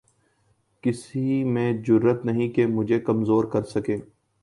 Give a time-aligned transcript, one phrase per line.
[0.83, 3.97] کسی میں جرات نہیں کہ مجھے کمزور کر سکے